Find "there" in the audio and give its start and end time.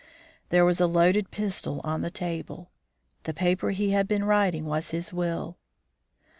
0.49-0.65